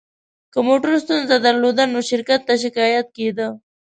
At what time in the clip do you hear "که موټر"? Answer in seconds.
0.53-0.91